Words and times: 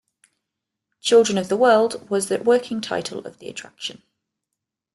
"Children 1.01 1.37
of 1.37 1.47
the 1.47 1.55
World" 1.55 2.09
was 2.09 2.27
the 2.27 2.41
working 2.41 2.81
title 2.81 3.19
of 3.19 3.37
the 3.37 3.47
attraction. 3.49 4.01